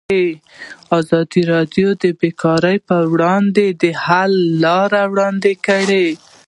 ازادي 0.99 1.41
راډیو 1.53 1.87
د 2.03 2.05
بیکاري 2.21 2.77
پر 2.87 3.03
وړاندې 3.13 3.65
د 3.81 3.83
حل 4.03 4.33
لارې 4.63 5.03
وړاندې 5.11 5.53
کړي. 5.67 6.07